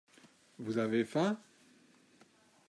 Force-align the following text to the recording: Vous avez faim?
Vous 0.57 0.79
avez 0.79 1.03
faim? 1.05 1.37